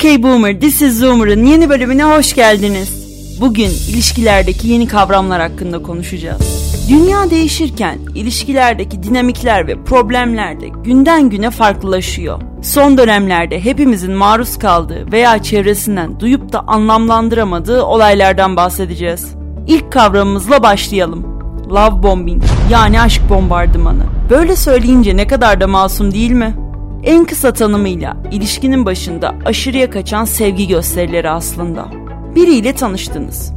[0.00, 2.90] Okay Boomer, This is Zoomer'ın yeni bölümüne hoş geldiniz.
[3.40, 6.40] Bugün ilişkilerdeki yeni kavramlar hakkında konuşacağız.
[6.88, 12.40] Dünya değişirken ilişkilerdeki dinamikler ve problemler de günden güne farklılaşıyor.
[12.62, 19.34] Son dönemlerde hepimizin maruz kaldığı veya çevresinden duyup da anlamlandıramadığı olaylardan bahsedeceğiz.
[19.66, 21.26] İlk kavramımızla başlayalım.
[21.70, 24.04] Love bombing yani aşk bombardımanı.
[24.30, 26.59] Böyle söyleyince ne kadar da masum değil mi?
[27.04, 31.88] En kısa tanımıyla ilişkinin başında aşırıya kaçan sevgi gösterileri aslında.
[32.34, 33.52] Biriyle tanıştınız.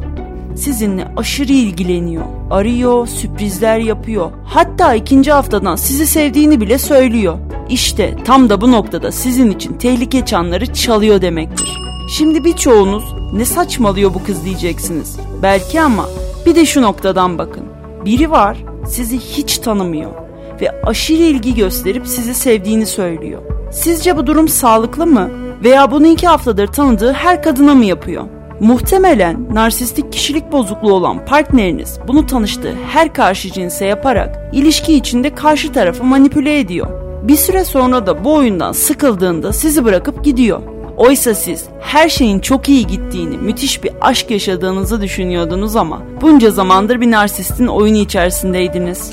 [0.55, 4.31] Sizinle aşırı ilgileniyor, arıyor, sürprizler yapıyor.
[4.45, 7.38] Hatta ikinci haftadan sizi sevdiğini bile söylüyor.
[7.70, 11.78] İşte tam da bu noktada sizin için tehlike çanları çalıyor demektir.
[12.17, 13.03] Şimdi birçoğunuz
[13.34, 15.17] ne saçmalıyor bu kız diyeceksiniz.
[15.41, 16.09] Belki ama
[16.45, 17.64] bir de şu noktadan bakın.
[18.05, 20.23] Biri var sizi hiç tanımıyor
[20.62, 23.41] ve aşırı ilgi gösterip sizi sevdiğini söylüyor.
[23.71, 25.30] Sizce bu durum sağlıklı mı?
[25.63, 28.23] Veya bunu iki haftadır tanıdığı her kadına mı yapıyor?
[28.59, 35.73] Muhtemelen narsistik kişilik bozukluğu olan partneriniz bunu tanıştığı her karşı cinse yaparak ilişki içinde karşı
[35.73, 36.88] tarafı manipüle ediyor.
[37.28, 40.61] Bir süre sonra da bu oyundan sıkıldığında sizi bırakıp gidiyor.
[40.97, 47.02] Oysa siz her şeyin çok iyi gittiğini, müthiş bir aşk yaşadığınızı düşünüyordunuz ama bunca zamandır
[47.02, 49.11] bir narsistin oyunu içerisindeydiniz.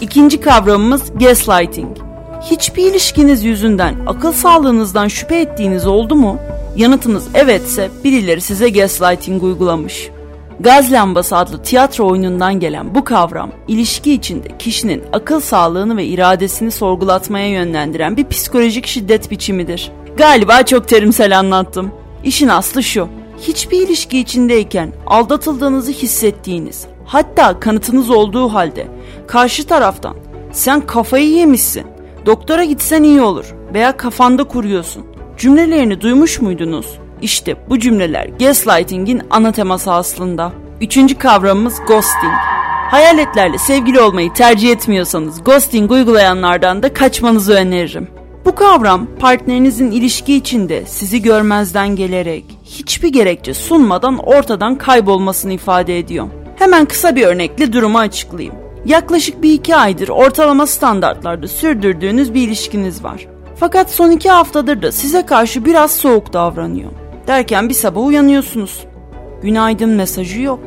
[0.00, 1.96] İkinci kavramımız gaslighting.
[2.42, 6.38] Hiçbir ilişkiniz yüzünden akıl sağlığınızdan şüphe ettiğiniz oldu mu?
[6.76, 10.10] Yanıtınız evetse birileri size gaslighting uygulamış.
[10.60, 16.70] Gaz lambası adlı tiyatro oyunundan gelen bu kavram, ilişki içinde kişinin akıl sağlığını ve iradesini
[16.70, 19.92] sorgulatmaya yönlendiren bir psikolojik şiddet biçimidir.
[20.16, 21.90] Galiba çok terimsel anlattım.
[22.24, 23.08] İşin aslı şu,
[23.42, 28.86] hiçbir ilişki içindeyken aldatıldığınızı hissettiğiniz, hatta kanıtınız olduğu halde
[29.26, 30.16] karşı taraftan
[30.52, 31.86] sen kafayı yemişsin,
[32.26, 35.06] doktora gitsen iyi olur veya kafanda kuruyorsun
[35.38, 36.98] cümlelerini duymuş muydunuz?
[37.22, 40.52] İşte bu cümleler gaslighting'in ana teması aslında.
[40.80, 42.32] Üçüncü kavramımız ghosting.
[42.90, 48.08] Hayaletlerle sevgili olmayı tercih etmiyorsanız ghosting uygulayanlardan da kaçmanızı öneririm.
[48.44, 56.26] Bu kavram partnerinizin ilişki içinde sizi görmezden gelerek hiçbir gerekçe sunmadan ortadan kaybolmasını ifade ediyor.
[56.56, 58.54] Hemen kısa bir örnekle durumu açıklayayım.
[58.84, 63.26] Yaklaşık bir iki aydır ortalama standartlarda sürdürdüğünüz bir ilişkiniz var.
[63.56, 66.90] Fakat son iki haftadır da size karşı biraz soğuk davranıyor.
[67.26, 68.84] Derken bir sabah uyanıyorsunuz.
[69.42, 70.60] Günaydın mesajı yok.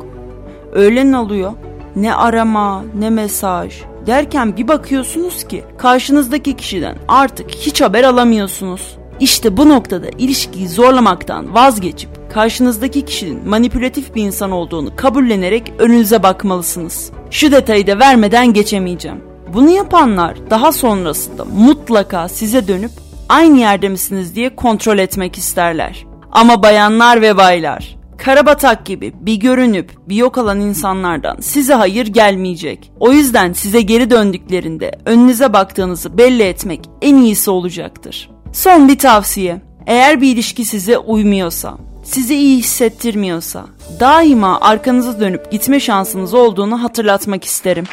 [0.72, 1.52] Öğlen alıyor.
[1.96, 3.82] Ne arama ne mesaj.
[4.06, 8.96] Derken bir bakıyorsunuz ki karşınızdaki kişiden artık hiç haber alamıyorsunuz.
[9.20, 17.10] İşte bu noktada ilişkiyi zorlamaktan vazgeçip karşınızdaki kişinin manipülatif bir insan olduğunu kabullenerek önünüze bakmalısınız.
[17.30, 19.20] Şu detayı da vermeden geçemeyeceğim.
[19.54, 22.90] Bunu yapanlar daha sonrasında mutlaka size dönüp
[23.28, 26.06] aynı yerde misiniz diye kontrol etmek isterler.
[26.32, 32.92] Ama bayanlar ve baylar, karabatak gibi bir görünüp bir yok alan insanlardan size hayır gelmeyecek.
[33.00, 38.30] O yüzden size geri döndüklerinde önünüze baktığınızı belli etmek en iyisi olacaktır.
[38.52, 39.60] Son bir tavsiye.
[39.86, 43.66] Eğer bir ilişki size uymuyorsa, sizi iyi hissettirmiyorsa,
[44.00, 47.84] daima arkanızı dönüp gitme şansınız olduğunu hatırlatmak isterim.